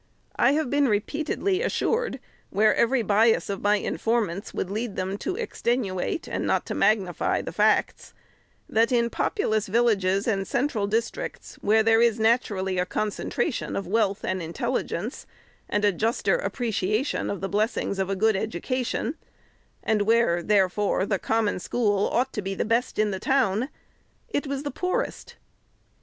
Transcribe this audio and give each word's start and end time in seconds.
I 0.35 0.53
have 0.53 0.71
been 0.71 0.87
repeatedly 0.87 1.61
assured, 1.61 2.19
where 2.49 2.73
every 2.75 3.03
bias 3.03 3.51
of 3.51 3.61
my 3.61 3.75
FIRST 3.75 3.85
ANNUAL 3.85 3.93
REPORT. 3.93 4.01
413 4.01 4.43
informants 4.49 4.53
would 4.55 4.71
lead 4.71 4.95
them 4.95 5.17
to 5.19 5.35
extenuate 5.35 6.27
and 6.27 6.47
not 6.47 6.65
to 6.65 6.73
mag 6.73 6.99
nify 7.01 7.45
the 7.45 7.51
facts, 7.51 8.15
that, 8.67 8.91
in 8.91 9.11
populous 9.11 9.67
villages 9.67 10.27
and 10.27 10.47
central 10.47 10.87
dis 10.87 11.11
tricts, 11.11 11.53
where 11.61 11.83
there 11.83 12.01
is 12.01 12.19
naturally 12.19 12.79
a 12.79 12.85
concentration 12.87 13.75
of 13.75 13.85
wealth 13.85 14.23
and 14.25 14.41
intelligence, 14.41 15.27
and 15.69 15.85
a 15.85 15.91
juster 15.91 16.35
appreciation 16.37 17.29
of 17.29 17.39
the 17.39 17.47
blessings 17.47 17.99
of 17.99 18.09
a 18.09 18.15
good 18.15 18.35
education, 18.35 19.13
and 19.83 20.01
where, 20.01 20.41
therefore, 20.41 21.05
the 21.05 21.19
Common 21.19 21.59
School 21.59 22.07
ought 22.07 22.33
to 22.33 22.41
be 22.41 22.55
the 22.55 22.65
best 22.65 22.97
in 22.97 23.11
the 23.11 23.19
town, 23.19 23.69
it 24.29 24.47
was 24.47 24.63
the 24.63 24.71
poor 24.71 25.03
est. 25.03 25.35